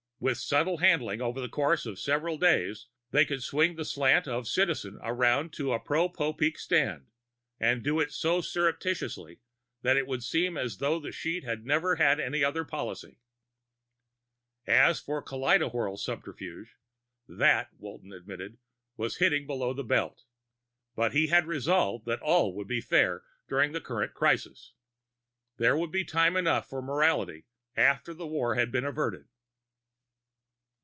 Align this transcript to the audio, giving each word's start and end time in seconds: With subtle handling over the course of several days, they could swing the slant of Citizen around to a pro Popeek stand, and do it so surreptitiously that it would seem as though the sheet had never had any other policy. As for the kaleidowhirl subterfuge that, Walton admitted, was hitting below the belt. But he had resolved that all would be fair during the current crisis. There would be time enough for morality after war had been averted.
With 0.23 0.37
subtle 0.37 0.77
handling 0.77 1.19
over 1.19 1.41
the 1.41 1.49
course 1.49 1.87
of 1.87 1.97
several 1.97 2.37
days, 2.37 2.85
they 3.09 3.25
could 3.25 3.41
swing 3.41 3.75
the 3.75 3.83
slant 3.83 4.27
of 4.27 4.47
Citizen 4.47 4.99
around 5.01 5.51
to 5.53 5.73
a 5.73 5.79
pro 5.79 6.09
Popeek 6.09 6.59
stand, 6.59 7.07
and 7.59 7.83
do 7.83 7.99
it 7.99 8.11
so 8.11 8.39
surreptitiously 8.39 9.39
that 9.81 9.97
it 9.97 10.05
would 10.05 10.21
seem 10.23 10.57
as 10.57 10.77
though 10.77 10.99
the 10.99 11.11
sheet 11.11 11.43
had 11.43 11.65
never 11.65 11.95
had 11.95 12.19
any 12.19 12.43
other 12.43 12.63
policy. 12.63 13.17
As 14.67 14.99
for 14.99 15.21
the 15.21 15.25
kaleidowhirl 15.27 15.97
subterfuge 15.97 16.75
that, 17.27 17.69
Walton 17.79 18.13
admitted, 18.13 18.59
was 18.97 19.17
hitting 19.17 19.47
below 19.47 19.73
the 19.73 19.83
belt. 19.83 20.25
But 20.95 21.13
he 21.13 21.29
had 21.29 21.47
resolved 21.47 22.05
that 22.05 22.21
all 22.21 22.53
would 22.55 22.67
be 22.67 22.79
fair 22.79 23.23
during 23.49 23.71
the 23.71 23.81
current 23.81 24.13
crisis. 24.13 24.73
There 25.57 25.75
would 25.75 25.91
be 25.91 26.03
time 26.05 26.37
enough 26.37 26.69
for 26.69 26.79
morality 26.83 27.47
after 27.75 28.13
war 28.13 28.53
had 28.53 28.71
been 28.71 28.85
averted. 28.85 29.25